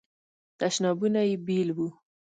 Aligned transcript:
تشنابونه 0.59 1.21
یې 1.29 1.35
بیل 1.45 1.69
وو. 1.77 1.87